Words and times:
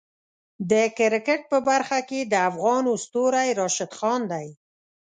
د 0.71 0.73
کرکټ 0.97 1.41
په 1.51 1.57
برخه 1.69 1.99
کې 2.09 2.19
د 2.23 2.33
افغانو 2.49 2.91
ستوری 3.03 3.49
راشد 3.59 3.91
خان 3.97 4.21
دی. 4.31 4.47